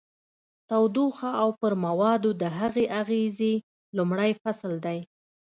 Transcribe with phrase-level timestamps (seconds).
[0.69, 3.53] تودوخه او پر موادو د هغې اغیزې
[3.97, 4.99] لومړی فصل دی.